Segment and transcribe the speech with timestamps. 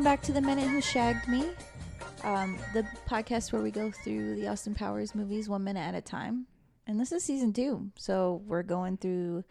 [0.00, 1.50] Welcome back to the Minute Who Shagged Me,
[2.24, 6.00] um, the podcast where we go through the Austin Powers movies one minute at a
[6.00, 6.46] time.
[6.86, 9.44] And this is season two, so we're going through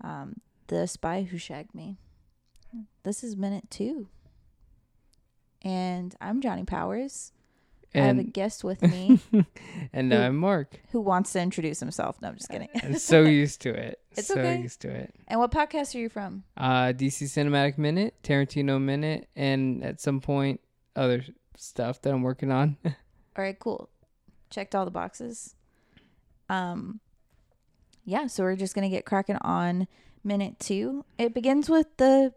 [0.00, 0.36] um,
[0.68, 1.96] the Spy Who Shagged Me.
[3.02, 4.06] This is minute two,
[5.62, 7.32] and I'm Johnny Powers.
[7.94, 9.20] I have a guest with me
[9.92, 10.80] and Who- I'm Mark.
[10.92, 12.20] who wants to introduce himself.
[12.22, 12.68] No, I'm just kidding.
[12.82, 14.00] I'm so used to it.
[14.12, 14.60] It's so okay.
[14.60, 15.14] used to it.
[15.28, 16.44] and what podcast are you from?
[16.56, 20.60] Uh, DC Cinematic Minute, Tarantino Minute, and at some point
[20.96, 21.24] other
[21.56, 22.76] stuff that I'm working on.
[22.84, 22.92] All
[23.36, 23.88] right, cool.
[24.50, 25.54] Checked all the boxes.
[26.50, 27.00] Um
[28.04, 29.86] yeah, so we're just going to get cracking on
[30.24, 31.04] minute 2.
[31.18, 32.34] It begins with the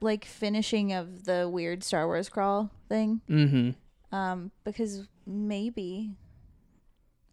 [0.00, 3.70] like finishing of the weird Star Wars crawl thing mm-hmm.
[4.12, 6.12] Um because maybe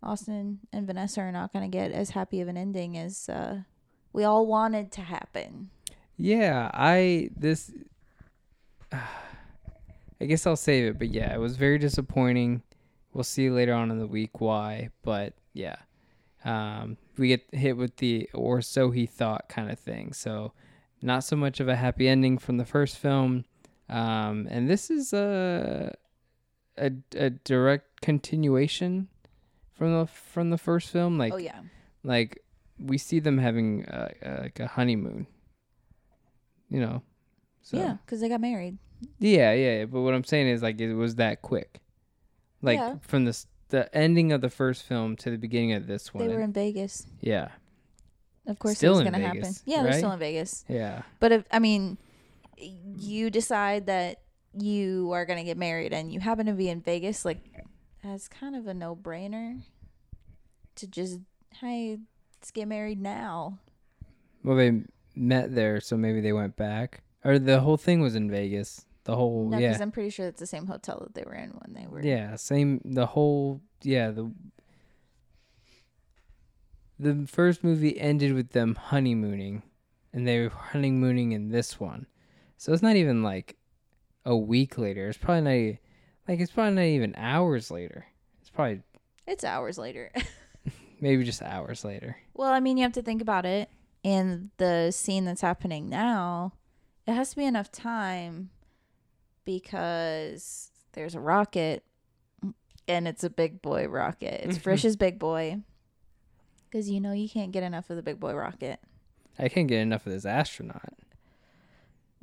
[0.01, 3.59] Austin and Vanessa are not going to get as happy of an ending as uh
[4.13, 5.71] we all wanted to happen.
[6.17, 7.71] Yeah, I this.
[10.21, 12.61] I guess I'll save it, but yeah, it was very disappointing.
[13.13, 15.75] We'll see later on in the week why, but yeah,
[16.45, 20.13] um, we get hit with the or so he thought kind of thing.
[20.13, 20.53] So,
[21.01, 23.43] not so much of a happy ending from the first film,
[23.89, 25.93] um, and this is a,
[26.77, 29.07] a a direct continuation
[29.73, 31.17] from the from the first film.
[31.17, 31.61] Like oh yeah.
[32.03, 32.39] like
[32.79, 35.27] we see them having uh, uh, like a honeymoon
[36.69, 37.03] you know
[37.61, 38.77] so Yeah, cuz they got married.
[39.19, 41.81] yeah yeah yeah, but what i'm saying is like it was that quick
[42.61, 42.95] like Yeah.
[43.01, 46.33] from the the ending of the first film to the beginning of this one They
[46.35, 47.05] were in Vegas.
[47.21, 47.49] yeah
[48.47, 49.53] Of course Still it was in going to happen.
[49.65, 50.65] Yeah, they're still in Vegas.
[50.67, 51.97] yeah But if I mean,
[52.57, 54.19] you decide that
[54.57, 57.39] you are gonna get married and you happen to be in Vegas, like
[58.03, 59.61] that's kind of a no brainer
[60.75, 61.19] to just
[61.61, 61.97] hey,
[62.39, 63.59] let's get married now.
[64.43, 64.81] well they
[65.15, 69.15] met there so maybe they went back or the whole thing was in vegas the
[69.15, 71.51] whole No, because yeah I'm pretty sure it's the same hotel that they were in
[71.51, 72.01] when they were.
[72.03, 74.31] yeah same the whole yeah the
[76.99, 79.61] the first movie ended with them honeymooning
[80.13, 82.07] and they were honeymooning in this one
[82.57, 83.55] so it's not even like
[84.25, 85.77] a week later it's probably not
[86.27, 88.05] like it's probably not even hours later
[88.41, 88.81] it's probably
[89.27, 90.11] It's hours later.
[91.01, 93.69] maybe just hours later well, I mean, you have to think about it.
[94.01, 96.53] In the scene that's happening now,
[97.07, 98.49] it has to be enough time
[99.45, 101.83] because there's a rocket
[102.87, 104.41] and it's a big boy rocket.
[104.45, 105.61] It's Frisch's big boy.
[106.69, 108.79] Because you know you can't get enough of the big boy rocket.
[109.37, 110.93] i can't get enough of this astronaut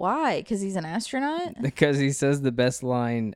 [0.00, 0.40] Why?
[0.40, 1.60] Because he's an astronaut?
[1.60, 3.34] because he says the best line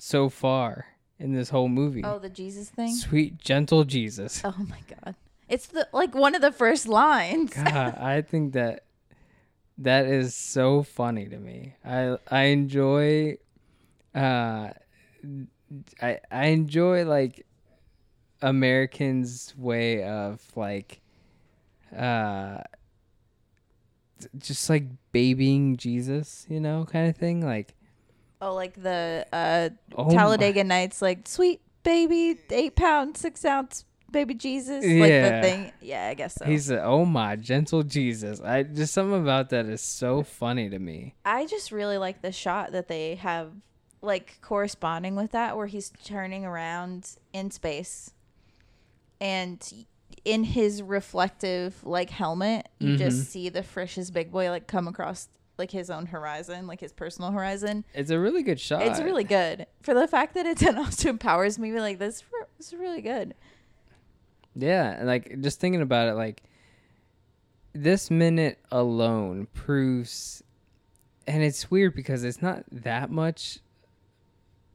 [0.00, 0.86] so far
[1.18, 2.94] in this whole movie Oh, the Jesus thing?
[2.94, 5.14] sweet gentle jesus Oh my god.
[5.46, 7.52] It's the like one of the first lines.
[7.52, 8.84] God, I think that
[9.78, 11.74] that is so funny to me.
[11.84, 13.36] I I enjoy
[14.14, 14.68] uh
[16.00, 17.44] I I enjoy like
[18.40, 21.00] Americans way of like
[21.94, 22.62] uh
[24.38, 27.74] just like babying Jesus, you know, kind of thing like
[28.42, 33.84] Oh, like the uh oh my- Talladega Nights, like sweet baby, eight pound, six ounce
[34.10, 34.84] baby Jesus.
[34.84, 35.72] Like the thing.
[35.80, 36.44] Yeah, I guess so.
[36.44, 38.40] He's a, oh my gentle Jesus.
[38.40, 41.14] I just something about that is so funny to me.
[41.24, 43.52] I just really like the shot that they have
[44.02, 48.12] like corresponding with that where he's turning around in space
[49.20, 49.86] and
[50.24, 52.98] in his reflective like helmet you Mhm.
[52.98, 56.92] just see the Frisch's big boy like come across like his own horizon like his
[56.92, 58.82] personal horizon It's a really good shot.
[58.82, 62.22] it's really good for the fact that it's an Austin Powers movie like this
[62.58, 63.34] this is really good
[64.54, 66.42] Yeah, like just thinking about it, like
[67.72, 70.42] this minute alone proves,
[71.26, 73.60] and it's weird because it's not that much.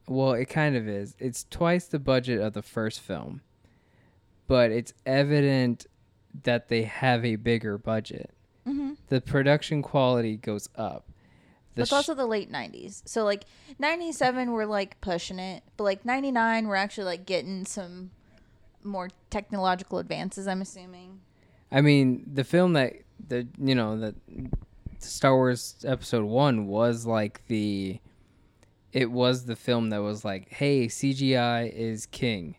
[0.08, 1.14] Well, it kind of is.
[1.18, 3.42] It's twice the budget of the first film,
[4.46, 5.86] but it's evident
[6.44, 8.30] that they have a bigger budget.
[8.66, 8.92] mm-hmm.
[9.08, 11.06] The production quality goes up.
[11.74, 13.02] The It's sh- also the late 90s.
[13.06, 13.44] So like
[13.78, 18.10] 97 we're like pushing it, but like 99 we're actually like getting some
[18.82, 21.20] more technological advances, I'm assuming.
[21.70, 22.94] I mean, the film that
[23.28, 24.14] the you know that
[24.98, 28.00] Star Wars Episode One was like the,
[28.92, 32.56] it was the film that was like, hey, CGI is king,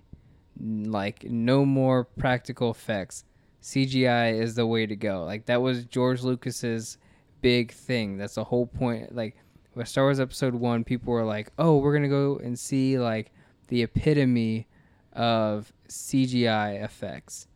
[0.60, 3.26] like no more practical effects.
[3.62, 5.24] CGI is the way to go.
[5.24, 6.98] Like that was George Lucas's
[7.42, 8.18] big thing.
[8.18, 9.16] That's the whole point.
[9.16, 9.36] Like
[9.76, 13.32] with Star Wars Episode One, people were like, oh, we're gonna go and see like
[13.68, 14.68] the epitome
[15.14, 17.48] of CGI effects,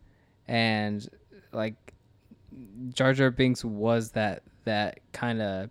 [0.46, 1.08] and
[1.52, 1.94] like
[2.90, 5.70] Jar Jar Binks was that that kind of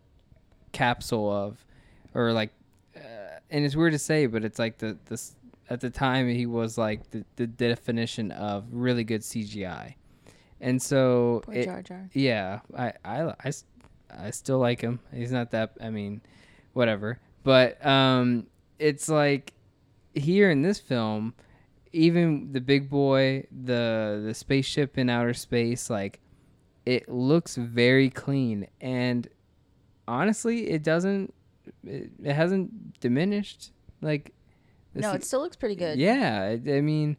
[0.72, 1.66] capsule of
[2.14, 2.52] or like,
[2.96, 5.36] uh, and it's weird to say, but it's like the this
[5.72, 9.96] at the time he was like the, the definition of really good CGI,
[10.60, 12.10] and so Poor it- Jar Jar.
[12.14, 13.52] yeah, I, I, I,
[14.10, 15.00] I still like him.
[15.14, 15.74] He's not that.
[15.82, 16.22] I mean,
[16.74, 17.20] whatever.
[17.44, 18.48] But um,
[18.80, 19.54] it's like
[20.14, 21.34] here in this film,
[21.94, 26.20] even the big boy, the the spaceship in outer space, like
[26.86, 28.68] it looks very clean.
[28.82, 29.28] And
[30.08, 31.34] honestly, it doesn't.
[31.84, 33.72] It, it hasn't diminished.
[34.02, 34.34] Like
[34.94, 35.98] No, it still looks pretty good.
[35.98, 37.18] yeah, I I mean,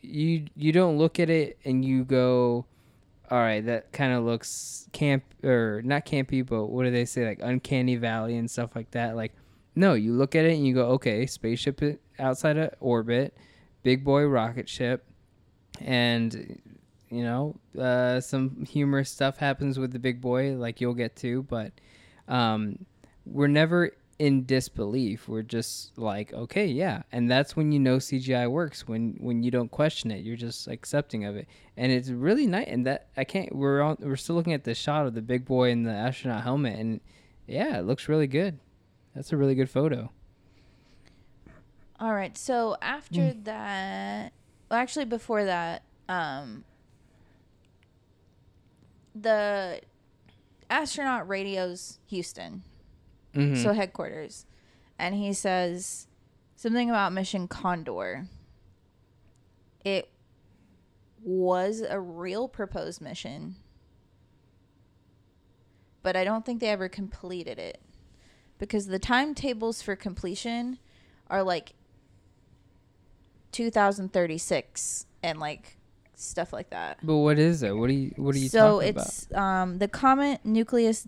[0.00, 2.66] you you don't look at it and you go,
[3.30, 7.26] all right, that kind of looks camp or not campy, but what do they say
[7.26, 9.16] like uncanny valley and stuff like that.
[9.16, 9.32] Like,
[9.74, 11.80] no, you look at it and you go, okay, spaceship
[12.18, 13.36] outside of orbit,
[13.82, 15.04] big boy rocket ship,
[15.80, 16.60] and
[17.10, 21.44] you know, uh, some humorous stuff happens with the big boy, like you'll get to,
[21.44, 21.72] but
[22.28, 22.84] um,
[23.24, 25.28] we're never in disbelief.
[25.28, 28.86] We're just like, okay, yeah, and that's when you know CGI works.
[28.86, 32.66] When when you don't question it, you're just accepting of it, and it's really nice.
[32.68, 33.54] And that I can't.
[33.54, 33.96] We're on.
[34.00, 37.00] We're still looking at the shot of the big boy in the astronaut helmet, and
[37.46, 38.58] yeah, it looks really good.
[39.14, 40.10] That's a really good photo.
[42.00, 42.36] All right.
[42.36, 43.42] So after Hmm.
[43.44, 44.32] that,
[44.70, 46.64] well, actually before that, um,
[49.14, 49.80] the
[50.68, 52.62] astronaut radios Houston,
[53.34, 53.62] Mhm.
[53.62, 54.46] so headquarters,
[54.98, 56.06] and he says
[56.56, 58.28] something about Mission Condor.
[59.84, 60.08] It
[61.22, 63.56] was a real proposed mission,
[66.02, 67.80] but I don't think they ever completed it
[68.58, 70.78] because the timetables for completion
[71.28, 71.74] are like
[73.52, 75.76] 2036 and like
[76.14, 76.98] stuff like that.
[77.02, 77.76] but what is it?
[77.76, 78.12] What are you?
[78.16, 79.04] What are you so talking about?
[79.06, 81.06] So it's um the comet nucleus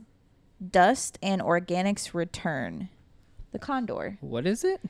[0.70, 2.88] dust and organics return.
[3.52, 4.18] The condor.
[4.20, 4.80] What is it?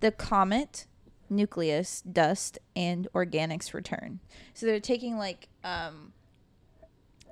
[0.00, 0.86] The comet
[1.30, 4.20] nucleus dust and organics return.
[4.54, 6.12] So they're taking like um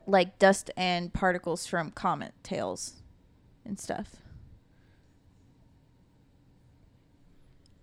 [0.06, 2.94] like dust and particles from comet tails
[3.64, 4.16] and stuff.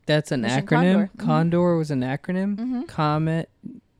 [0.05, 0.67] That's an Mission acronym.
[0.67, 1.11] Condor.
[1.17, 1.77] Condor, Mhm.
[1.77, 2.55] was an acronym.
[2.55, 2.87] Mhm.
[2.87, 3.49] Comet,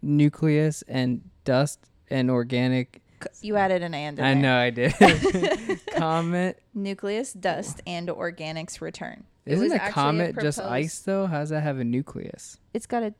[0.01, 1.79] nucleus, and dust
[2.09, 3.01] and organic.
[3.41, 4.19] You added an and.
[4.19, 4.93] I know I did.
[5.95, 6.61] comet.
[6.73, 9.23] Nucleus, dust, and organics return.
[9.45, 11.25] Isn't a comet just proposed- ice though?
[11.25, 12.59] How does that have a nucleus?
[12.73, 13.13] It's got a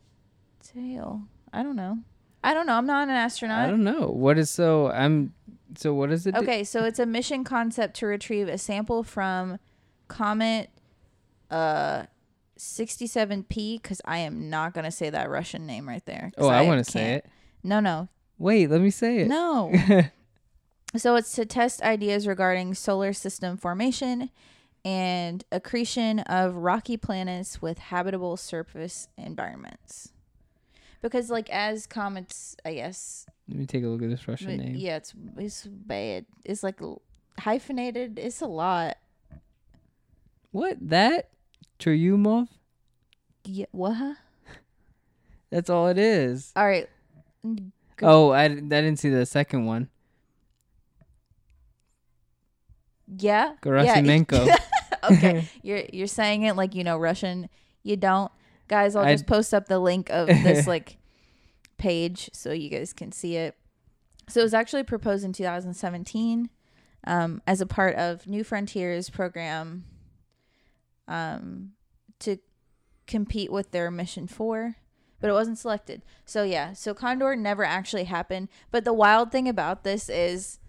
[0.62, 1.24] tail.
[1.54, 2.00] I don't know.
[2.44, 2.74] I don't know.
[2.74, 3.66] I'm not an astronaut.
[3.66, 4.08] I don't know.
[4.10, 4.90] What is so?
[4.92, 5.34] I'm.
[5.78, 6.36] So what is it?
[6.36, 9.60] do- Okay, so it's a mission concept to retrieve a sample from
[10.08, 10.70] comet
[11.52, 12.04] uh
[12.58, 16.32] 67P cuz I am not going to say that Russian name right there.
[16.38, 17.26] Oh, I, want to say it.
[17.64, 18.08] No, no.
[18.38, 19.28] Wait, let me say it.
[19.28, 19.74] No.
[20.96, 24.30] so it's to test ideas regarding solar system formation
[24.86, 30.14] and accretion of rocky planets with habitable surface environments.
[31.02, 34.66] Because like as comets, I guess let me take a look at this Russian But,
[34.66, 34.76] name.
[34.76, 36.26] Yeah, it's it's bad.
[36.44, 36.80] It's like
[37.40, 38.20] hyphenated.
[38.20, 38.98] It's a lot.
[40.52, 41.30] What that?
[41.80, 42.48] Churyumov?
[43.46, 44.18] Yeah, what?
[45.50, 46.52] That's all it is.
[46.56, 46.90] All right.
[47.98, 48.06] Good.
[48.08, 49.90] Oh, I, I didn't see the second one.
[53.08, 53.54] Yeah.
[53.62, 54.46] Gerasimenko.
[54.46, 54.58] Yeah.
[55.12, 57.50] okay, you're you're saying it like you know Russian.
[57.84, 58.32] You don't,
[58.68, 58.96] guys.
[58.96, 60.98] I'll I- just post up the link of this like
[61.78, 63.56] page so you guys can see it.
[64.30, 66.50] So it was actually proposed in 2017
[67.06, 69.86] um, as a part of New Frontiers program
[71.08, 71.72] um,
[72.20, 72.38] to
[73.06, 74.76] compete with their Mission 4,
[75.20, 76.04] but it wasn't selected.
[76.26, 78.50] So, yeah, so Condor never actually happened.
[78.72, 80.60] But the wild thing about this is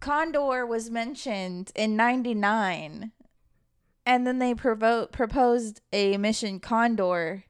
[0.00, 3.12] Condor was mentioned in 99,
[4.04, 7.44] and then they provo- proposed a Mission Condor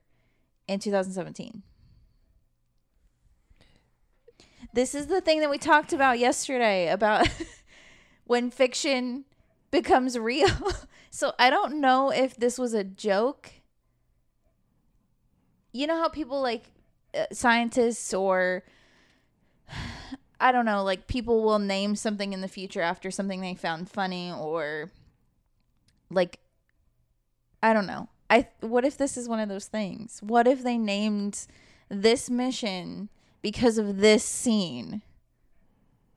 [0.69, 1.63] in 2017.
[4.73, 7.29] This is the thing that we talked about yesterday about
[8.25, 9.25] when fiction
[9.71, 10.49] becomes real.
[11.11, 13.51] so I don't know if this was a joke.
[15.75, 16.71] You know how people like
[17.15, 18.63] uh, scientists or
[20.41, 23.91] I don't know, like people will name something in the future after something they found
[23.91, 24.91] funny or
[26.11, 26.39] like
[27.63, 28.09] I don't know.
[28.31, 30.21] I what if this is one of those things?
[30.23, 31.47] What if they named
[31.89, 33.09] this mission
[33.43, 35.03] because of this scene?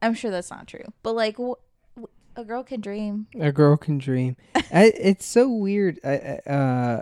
[0.02, 0.86] I'm sure that's not true.
[1.02, 2.04] But like wh-
[2.36, 3.26] a girl can dream.
[3.40, 4.36] A girl can dream.
[4.56, 6.00] I, it's so weird.
[6.04, 7.02] I- uh,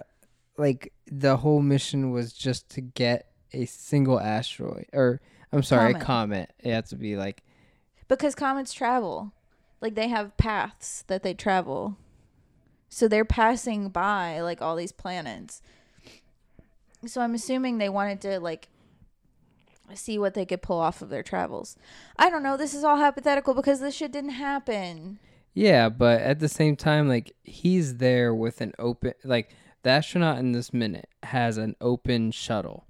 [0.58, 5.22] like the whole mission was just to get a single asteroid, or
[5.52, 6.02] I'm sorry, Comet.
[6.02, 6.54] a comet.
[6.60, 7.44] It has to be like
[8.08, 9.32] Because comets travel.
[9.82, 11.98] Like they have paths that they travel.
[12.90, 15.62] So they're passing by like all these planets.
[17.06, 18.70] So I'm assuming they wanted to like
[19.94, 21.76] see what they could pull off of their travels.
[22.18, 22.58] I don't know.
[22.58, 25.20] This is all hypothetical because this shit didn't happen.
[25.54, 30.40] Yeah, but at the same time, like he's there with an open, like the astronaut
[30.40, 32.88] in this minute has an open shuttle,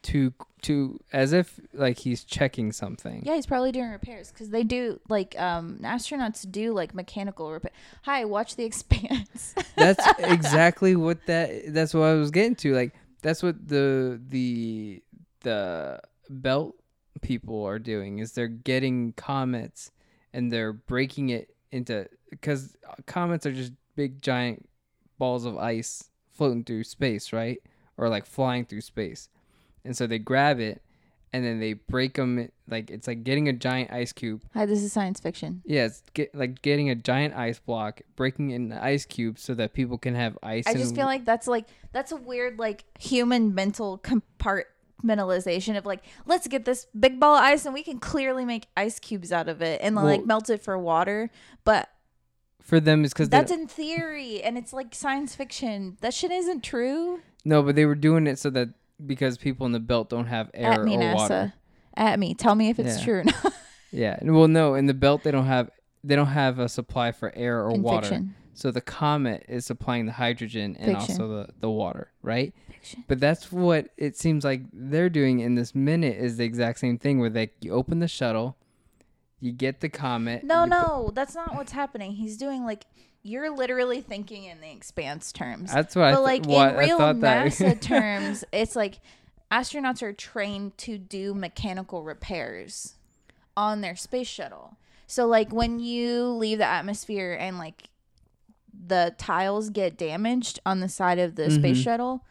[0.00, 3.22] to to as if like he's checking something.
[3.22, 7.70] Yeah, he's probably doing repairs because they do like um astronauts do like mechanical repair.
[8.04, 9.54] Hi, watch The Expanse.
[9.76, 11.74] That's exactly what that.
[11.74, 12.74] That's what I was getting to.
[12.74, 15.02] Like that's what the the
[15.40, 16.76] the belt
[17.20, 19.90] people are doing is they're getting comets
[20.32, 22.74] and they're breaking it into because
[23.04, 24.66] comets are just big giant
[25.18, 27.62] balls of ice floating through space, right?
[27.96, 29.28] Or like flying through space.
[29.84, 30.82] And so they grab it
[31.32, 34.42] and then they break them like it's like getting a giant ice cube.
[34.54, 35.62] Hi, this is science fiction.
[35.64, 39.54] Yeah, it's get, like getting a giant ice block, breaking in the ice cube so
[39.54, 40.64] that people can have ice.
[40.66, 46.02] I just feel like that's like that's a weird like human mental compartmentalization of like
[46.26, 49.48] let's get this big ball of ice and we can clearly make ice cubes out
[49.48, 51.30] of it and like melt it for water.
[51.64, 51.88] But
[52.62, 55.96] for them is because that's in theory and it's like science fiction.
[56.00, 57.20] That shit isn't true.
[57.44, 58.68] no, but they were doing it so that
[59.04, 61.14] because people in the belt don't have air At me, or NASA.
[61.14, 61.52] water.
[61.96, 62.34] At me.
[62.34, 63.04] Tell me if it's Yeah.
[63.04, 63.52] true or not.
[63.94, 65.68] Yeah, well, no, in the belt they don't have
[66.02, 68.06] they don't have a supply for air or In water.
[68.08, 68.34] fiction.
[68.54, 71.20] So the comet is supplying the hydrogen and Fiction.
[71.22, 72.54] also the, the water, right?
[72.68, 73.04] Fiction.
[73.08, 76.96] But that's what it seems like they're doing in this minute is the exact same
[76.98, 78.56] thing where they you open the shuttle,
[79.42, 80.44] you get the comet.
[80.44, 82.12] No, you put- no, that's not what's happening.
[82.12, 82.86] He's doing like
[83.24, 85.72] you're literally thinking in the expanse terms.
[85.72, 89.00] that's what I but th- like what in real NASA terms, it's like
[89.50, 92.94] astronauts are trained to do mechanical repairs
[93.56, 94.76] on their space shuttle.
[95.06, 97.82] So like when you leave the atmosphere and like
[98.86, 101.84] the tiles get damaged on the side of the space Mhm.
[101.84, 102.24] shuttle,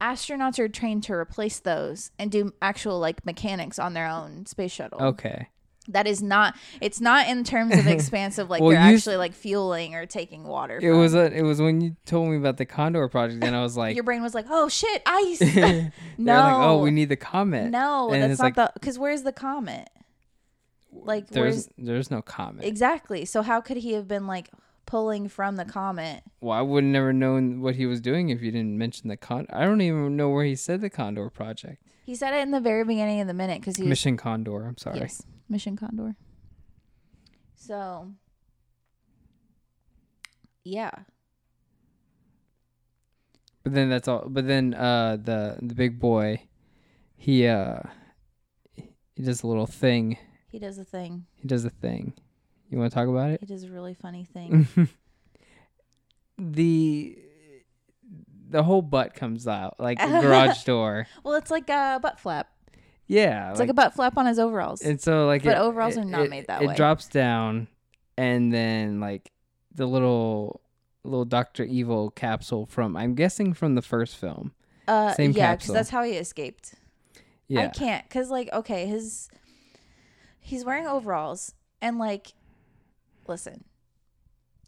[0.00, 4.72] astronauts are trained to replace those and do actual like mechanics on their own space
[4.72, 5.00] shuttle.
[5.02, 5.48] okay.
[5.92, 6.54] That is not.
[6.80, 10.44] It's not in terms of expansive, like Well, they're you actually like fueling or taking
[10.44, 10.76] water.
[10.78, 10.98] It from.
[10.98, 13.76] was a, it was when you told me about the Condor project and I was
[13.82, 15.40] like your brain was like, "Oh shit, ice."
[16.18, 17.70] No, like, oh, we need the comet.
[17.70, 18.70] no, And that's not like- the.
[18.74, 19.88] Because where's the comet?
[20.92, 22.64] Like, There's where's there's no comet.
[22.64, 23.24] exactly?
[23.24, 24.50] So how could he have been like
[24.86, 26.22] pulling from the comet?
[26.40, 29.46] Well, I would never known what he was doing if you didn't mention the con.
[29.50, 31.80] I don't even know where he said the Condor project.
[32.10, 34.66] He said it in the very beginning of the minute because he was Mission Condor.
[34.66, 34.98] I'm sorry.
[34.98, 36.16] yes, Mission Condor.
[37.54, 38.10] So,
[40.64, 40.90] yeah,
[43.62, 44.24] But then that's all.
[44.26, 46.48] But then uh, the the big boy,
[47.16, 47.78] he uh,
[48.74, 50.18] he does a little thing.
[50.48, 51.26] he does a thing.
[51.36, 52.14] He does a thing.
[52.70, 53.38] You want to talk about it?
[53.38, 54.66] He does a really funny thing.
[56.38, 57.16] the
[58.50, 61.06] the whole butt comes out like the garage door.
[61.24, 62.48] well, it's like a butt flap.
[63.06, 64.82] Yeah, It's like, a butt flap on his overalls.
[64.82, 66.72] and so like But it- overalls it- are not it- made that way.
[66.72, 67.66] it drops down,
[68.16, 69.32] and then like
[69.74, 70.60] the little
[71.02, 74.52] little Doctor Evil capsule from I'm guessing from the first film.
[74.86, 76.74] Uh, Same yeah, because that's how he escaped.
[77.48, 79.28] Yeah, I can't, cause like, okay, his
[80.38, 82.28] he's wearing overalls and like,
[83.26, 83.64] listen,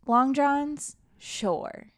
[0.06, 1.88] long johns, sure.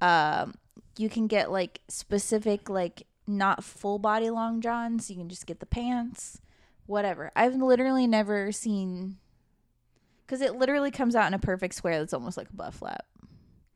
[0.00, 0.54] Um,
[0.96, 5.10] you can get like specific, like not full body long johns.
[5.10, 6.40] You can just get the pants,
[6.86, 7.30] whatever.
[7.36, 9.16] I've literally never seen,
[10.26, 13.04] cause it literally comes out in a perfect square that's almost like a butt flap.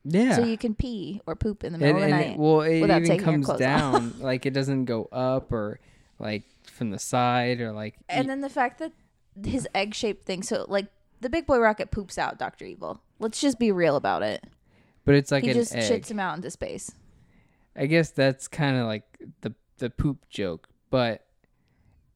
[0.03, 0.35] yeah.
[0.35, 2.33] So you can pee or poop in the middle and, of the night.
[2.33, 4.15] it, well, it without even comes down.
[4.19, 5.79] like it doesn't go up or
[6.19, 7.95] like from the side or like.
[8.09, 8.93] And y- then the fact that
[9.45, 10.87] his egg shaped thing, so like
[11.19, 13.01] the big boy rocket poops out Doctor Evil.
[13.19, 14.43] Let's just be real about it.
[15.05, 16.03] But it's like he an just egg.
[16.03, 16.91] shits him out into space.
[17.75, 19.03] I guess that's kind of like
[19.41, 21.25] the the poop joke, but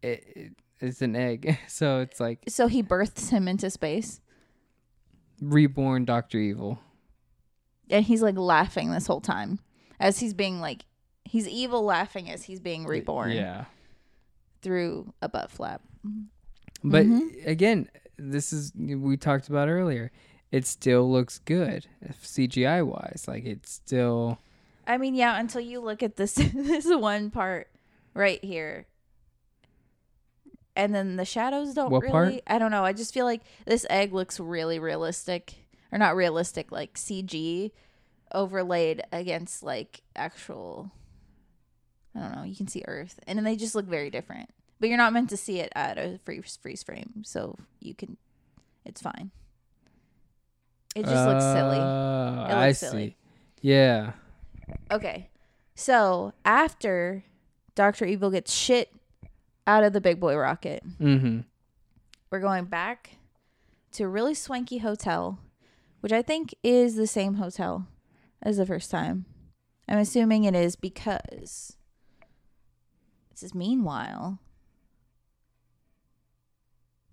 [0.02, 4.20] it, it it's an egg, so it's like So he births him into space,
[5.42, 6.80] reborn Doctor Evil.
[7.90, 9.60] and he's like laughing this whole time
[10.00, 10.86] as he's being like
[11.24, 13.66] he's evil laughing as he's being reborn Yeah.
[14.62, 15.82] through a butt flap.
[16.84, 17.48] But Mhm.
[17.48, 20.12] again, this is we talked about earlier.
[20.52, 21.88] It still looks good
[22.22, 23.26] CGI wise.
[23.28, 24.40] Like it's still
[24.88, 27.68] I mean, yeah, until you look at this this one part
[28.14, 28.86] right here.
[30.76, 32.44] And then the shadows don't What really part?
[32.48, 32.84] I don't know.
[32.84, 35.56] I just feel like this egg looks really realistic.
[35.92, 37.72] Or not realistic, like CG
[38.34, 40.92] overlaid against like actual
[42.16, 43.20] I don't know, you can see Earth.
[43.28, 44.50] And then they just look very different.
[44.80, 48.18] But you're not meant to see it at a freeze freeze frame, so you can
[48.84, 49.32] it's fine.
[50.96, 51.78] It just looks silly.
[51.78, 52.86] Uh, It I looks see.
[52.88, 53.18] silly.
[53.62, 54.14] Yeah.
[54.90, 55.30] Okay.
[55.76, 57.24] So after
[57.76, 58.92] Doctor Evil gets shit
[59.68, 61.42] out of the big boy rocket, Mm-hmm.
[62.32, 63.18] we're going back
[63.94, 65.40] to a really swanky hotel,
[66.00, 67.88] which I think is the same hotel
[68.42, 69.26] as the first time.
[69.88, 71.76] I'm assuming it is because
[73.32, 74.40] it says meanwhile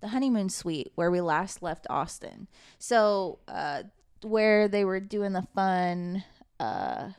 [0.03, 2.47] the honeymoon suite where we last left Austin.
[2.77, 3.83] So uh
[4.21, 6.23] where they were doing the fun
[6.59, 7.11] uh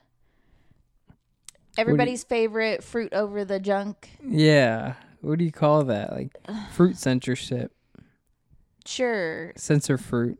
[1.78, 4.10] everybody's favorite fruit over the junk.
[4.22, 4.94] Yeah.
[5.22, 6.12] What do you call that?
[6.12, 6.36] Like
[6.72, 7.72] fruit censorship.
[8.86, 9.54] Sure.
[9.56, 10.38] Censor fruit.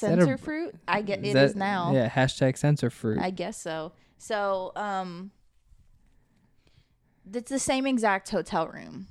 [0.00, 0.74] that a- Censor fruit?
[0.86, 1.92] I get Is it that- is now.
[1.94, 2.10] Yeah.
[2.10, 3.18] Hashtag censor fruit.
[3.20, 3.92] I guess so.
[4.18, 5.30] So, um,
[7.32, 9.06] it's the same exact hotel room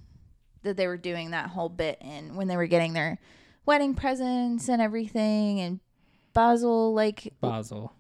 [0.63, 3.19] that they were doing that whole bit in when they were getting their
[3.65, 5.59] wedding presents and everything.
[5.59, 5.79] And
[6.33, 7.93] Basil, like, Basel.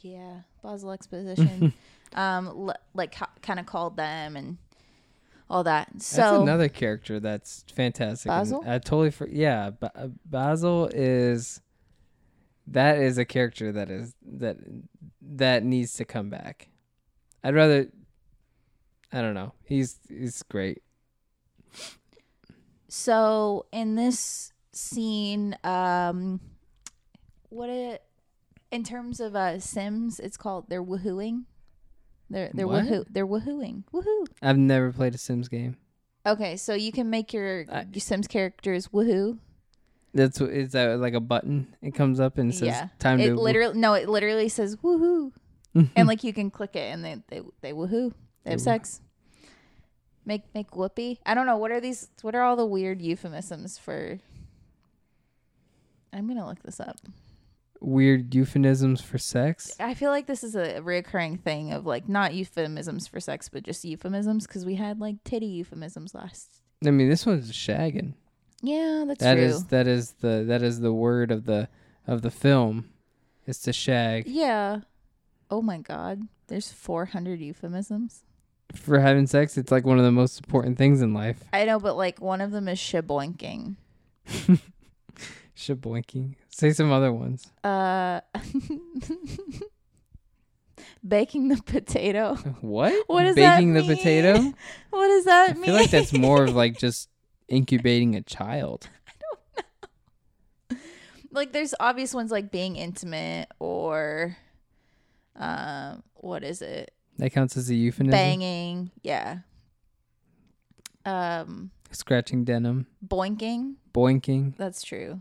[0.00, 1.72] yeah, Basil exposition,
[2.14, 4.58] um, l- like kind of called them and
[5.48, 5.88] all that.
[6.00, 8.30] So that's another character that's fantastic.
[8.30, 8.64] and Basil?
[8.66, 9.70] I totally for yeah.
[9.70, 11.60] Ba- uh, Basil is
[12.68, 14.56] that is a character that is that
[15.20, 16.68] that needs to come back.
[17.42, 17.88] I'd rather.
[19.12, 19.54] I don't know.
[19.64, 20.82] He's he's great.
[22.92, 26.40] So in this scene, um,
[27.48, 28.02] what it
[28.72, 31.44] in terms of uh Sims, it's called they're woohooing.
[32.28, 32.84] They're they're What?
[32.84, 34.26] woohoo they're woohooing woohoo.
[34.42, 35.76] I've never played a Sims game.
[36.26, 39.38] Okay, so you can make your, I- your Sims characters woohoo.
[40.12, 41.76] That's what is that like a button?
[41.82, 42.88] It comes up and says Yeah.
[42.98, 45.30] time It to literally no, it literally says woohoo,
[45.94, 48.12] and like you can click it and they they they woohoo.
[48.42, 49.00] They have sex.
[50.24, 51.18] Make make whoopee.
[51.24, 52.08] I don't know what are these.
[52.22, 54.18] What are all the weird euphemisms for?
[56.12, 56.98] I'm gonna look this up.
[57.80, 59.74] weird euphemisms for sex.
[59.80, 63.62] I feel like this is a recurring thing of like not euphemisms for sex, but
[63.62, 66.60] just euphemisms because we had like titty euphemisms last.
[66.84, 68.14] I mean, this one's shagging.
[68.62, 69.44] Yeah, that's That true.
[69.44, 71.68] is that is the that is the word of the
[72.06, 72.90] of the film.
[73.46, 74.80] It's to shag yeah.
[75.50, 78.24] Oh my god, there's 400 euphemisms.
[78.74, 79.56] For having sex.
[79.58, 81.42] It's like one of the most important things in life.
[81.52, 83.76] I know, but like one of them is shaboinking.
[85.56, 86.36] Shaboinking.
[86.48, 87.46] Say some other ones.
[87.62, 88.20] Uh,
[91.06, 92.36] baking the potato.
[92.60, 92.94] What?
[93.08, 94.54] What that Baking the potato?
[94.90, 95.64] What does that I mean?
[95.64, 97.10] feel like that's more of like just
[97.48, 98.88] incubating a child.
[99.58, 99.62] I
[100.70, 100.78] don't know.
[101.32, 104.36] Like there's obvious ones like being intimate or
[105.36, 108.10] um what is it That counts as a euphemism.
[108.12, 109.38] banging yeah.
[111.04, 112.86] Um Scratching denim.
[113.06, 113.74] boinking.
[113.92, 114.56] Boinking.
[114.56, 115.20] that's true.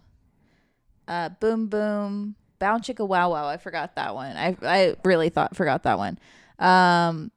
[1.08, 2.36] Uh boom boom.
[2.60, 3.48] Bound chicka wow wow.
[3.48, 4.36] I forgot that one.
[4.38, 6.18] I i really thought forgot that one.
[6.58, 7.32] Um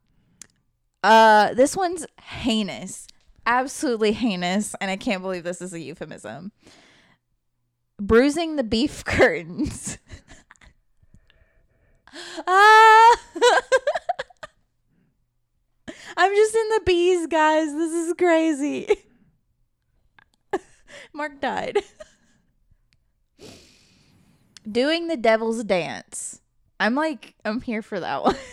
[1.03, 3.09] uh this one's heinous.
[3.44, 6.53] Absolutely heinous and i can't believe this is a euphemism.
[8.01, 9.98] Bruising the beef curtains.
[12.46, 13.16] Ah
[16.22, 18.87] i'm just in the bees guys this is crazy
[21.12, 21.78] mark died
[24.70, 26.40] doing the devil's dance
[26.78, 28.37] i'm like i'm here for that one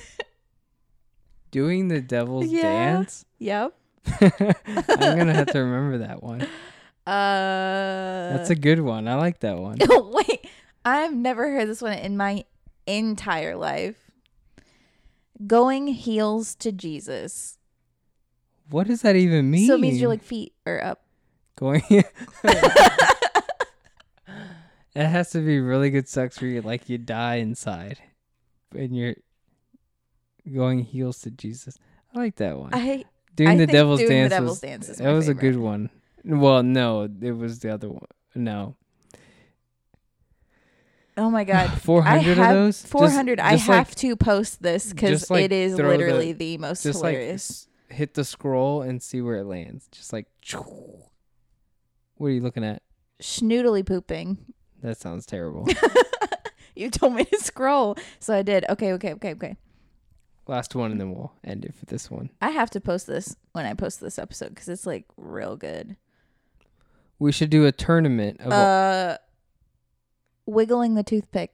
[1.51, 2.61] Doing the devil's Yeah.
[2.61, 3.25] dance.
[3.39, 3.73] yep
[4.21, 6.41] I'm gonna have to remember that one.
[7.07, 9.07] uh That's a good one.
[9.07, 9.77] I like that one.
[9.89, 10.47] wait
[10.85, 12.45] i've never heard this one in my
[12.87, 14.11] entire life
[15.45, 17.57] going heels to jesus
[18.69, 19.67] What does that even mean?
[19.67, 21.03] so it means your like feet are up
[21.55, 21.83] going.
[21.89, 22.05] it
[24.95, 27.99] has to be really good sex where you like you die inside,
[28.75, 29.15] and you're
[30.53, 31.77] going heels to Jesus.
[32.15, 32.73] I like that one.
[32.73, 33.03] i
[33.35, 34.29] doing I the devil's Doing the.
[34.29, 35.89] Devil's was, Dance is was a good one.
[36.23, 38.07] Well, no, it was the other one.
[38.35, 38.75] No,
[41.19, 42.81] oh my god four hundred of those.
[42.81, 45.97] Just- 400 i just have like, to post this because like, it is throw the-
[45.97, 49.87] literally the, most like hilarious s- hit the scroll and see where it lands.
[49.91, 50.27] Just like.
[52.15, 52.81] What are you looking at?
[53.21, 54.37] schnoodly pooping
[54.81, 55.65] That sounds terrible.
[56.75, 59.55] you told me to scroll so i did okay okay okay okay
[60.47, 62.29] Last one, and then we'll end it for this one.
[62.41, 65.95] i have to post this when i post this episode because it's like real good
[67.19, 68.51] We should do a tournament of.
[68.51, 69.17] uh
[70.45, 71.53] wiggling the toothpick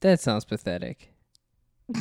[0.00, 1.12] that sounds pathetic.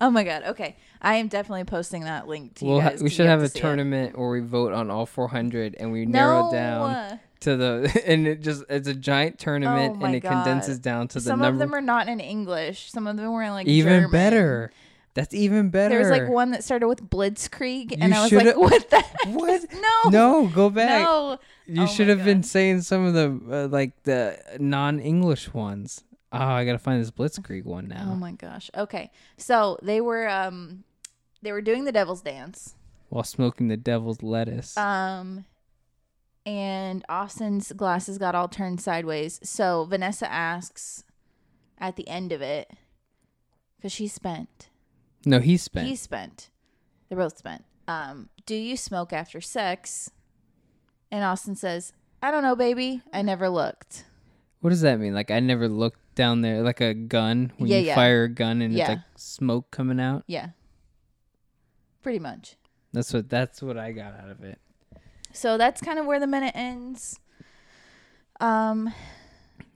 [0.00, 3.02] oh my god okay i am definitely posting that link to We'll you ha- guys
[3.02, 3.62] we 'cause should you have a see it.
[3.62, 8.26] tournament where we vote on all 400 and we narrow no down to the and
[8.26, 10.30] it just it's a giant tournament Oh and it God.
[10.44, 12.90] condenses down to the Some of them are not in English.
[12.90, 14.10] Some of them were in like even German.
[14.10, 14.72] better.
[15.14, 15.88] That's even better.
[15.90, 19.02] There was like one that started with Blitzkrieg, and I was like, "What the?
[19.26, 19.64] What?
[20.04, 21.02] No, No, go back.
[21.02, 26.04] no." You Oh should have been saying some of the uh, like the non-English ones.
[26.32, 28.08] Oh, I gotta find this Blitzkrieg one now.
[28.12, 28.70] Oh my gosh.
[28.76, 30.84] Okay, so they were um,
[31.42, 32.74] they were doing the Devil's Dance.
[33.10, 34.76] While smoking the devil's lettuce.
[34.76, 35.46] Um,
[36.44, 39.40] and Austin's glasses got all turned sideways.
[39.42, 41.04] So Vanessa asks
[41.78, 42.70] at the end of it,
[43.76, 44.68] because she spent,
[45.24, 45.86] no, he spent.
[45.88, 46.50] he spent,
[47.08, 47.64] they both spent.
[47.86, 50.10] Um, do you smoke after sex?
[51.10, 53.00] And Austin says, I don't know, baby.
[53.12, 54.04] I never looked.
[54.60, 55.14] What does that mean?
[55.14, 57.94] Like I never looked down there like a gun when Yeah, you yeah.
[57.94, 58.82] fire a gun and Yeah.
[58.82, 60.24] it's like smoke coming out.
[60.26, 60.48] Yeah.
[62.08, 62.56] Pretty much.
[62.94, 64.58] That's what that's what I got out of it.
[65.34, 67.20] So that's kind of where the minute ends.
[68.40, 68.94] Um,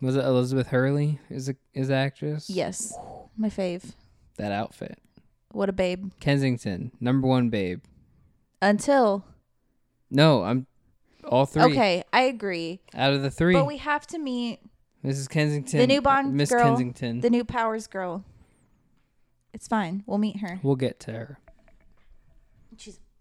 [0.01, 1.19] Was it Elizabeth Hurley?
[1.29, 2.49] Is a is the actress?
[2.49, 2.97] yes.
[3.37, 3.93] My fave.
[4.39, 4.99] That outfit.
[5.51, 6.13] What a babe.
[6.21, 7.83] Kensington, number one babe.
[8.63, 9.27] Until
[10.11, 10.67] No, I'm
[11.29, 11.65] all three.
[11.65, 12.81] Okay, I agree.
[12.95, 14.61] Out of the three, But we have to meet
[15.05, 15.29] Mrs.
[15.29, 17.21] Kensington, the new Bond Miss girl, Kensington.
[17.21, 18.25] the new Powers girl.
[19.53, 20.03] It's fine.
[20.07, 20.61] We'll meet her.
[20.63, 21.39] we'll get to her.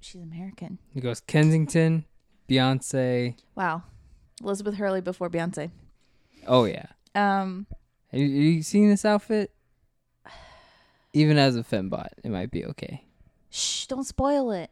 [0.02, 0.80] She's American.
[0.96, 2.06] It goes Kensington,
[2.50, 3.36] Beyonce.
[3.56, 3.84] Wow.
[4.44, 5.72] Elizabeth Hurley before Beyonce.
[6.48, 6.88] Oh yeah.
[7.16, 7.68] Um
[8.12, 9.52] Have you, you seen this outfit?
[11.14, 13.04] Even as a fembot, it might be okay.
[13.50, 14.72] shh, don't spoil it.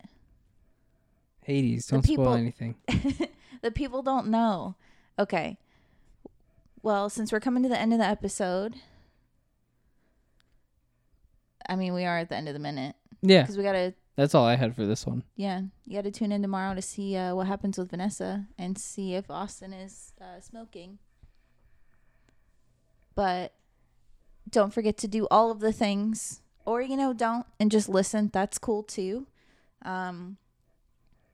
[1.43, 2.75] Hades, don't people- spoil anything.
[3.61, 4.75] the people don't know.
[5.17, 5.57] Okay.
[6.81, 8.75] Well, since we're coming to the end of the episode,
[11.67, 13.93] I mean, we are at the end of the minute Yeah, because we got to,
[14.19, 15.23] that's all I had for this one.
[15.35, 18.77] yeah, you got to tune in tomorrow to see uh, what happens with Vanessa and
[18.77, 20.99] see if Austin is uh, smoking.
[23.15, 23.53] But
[24.49, 28.29] don't forget to do all of the things, or, you know, don't and just listen.
[28.33, 29.27] That's cool too.
[29.83, 30.37] Um,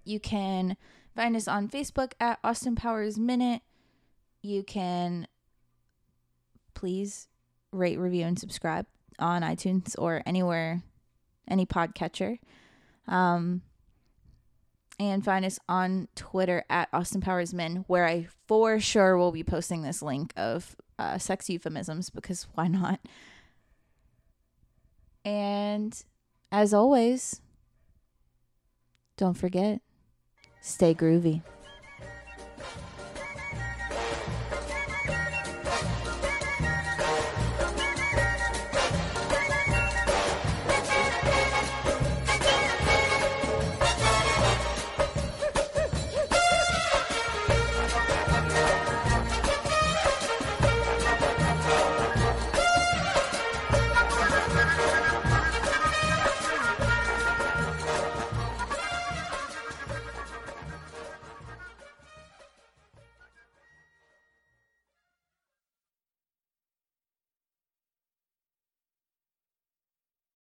[0.04, 0.78] you can
[1.16, 3.62] find us on Facebook at Austin Powers Minute.
[4.42, 5.28] You can
[6.76, 7.28] please
[7.72, 8.86] rate, review, and subscribe
[9.18, 10.84] on iTunes or anywhere,
[11.48, 12.38] any podcatcher.
[13.08, 13.62] Um,
[15.00, 19.44] and find us on Twitter at Austin Powers Men, where I for sure will be
[19.44, 23.00] posting this link of uh, sex euphemisms because why not?
[25.26, 26.02] And
[26.52, 27.42] as always,
[29.18, 29.82] don't forget,
[30.62, 31.42] stay groovy.